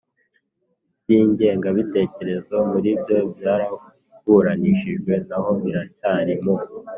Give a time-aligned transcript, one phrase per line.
[1.03, 6.55] by ingengabitekerezo muribyo byaraburanishijwe naho biracyari mu